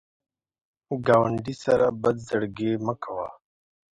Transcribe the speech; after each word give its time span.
ګاونډي 1.05 1.55
سره 1.65 1.85
بد 2.01 2.15
زړګي 2.27 2.71
مه 2.85 2.93
کوه 3.03 3.27